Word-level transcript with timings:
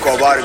Pablo 0.00 0.38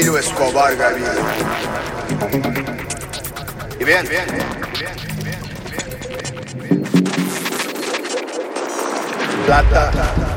Emilio 0.00 0.16
Escobar 0.16 0.74
Gaviria. 0.76 1.12
¿Y 3.78 3.84
bien? 3.84 4.08
Plata 9.44 10.29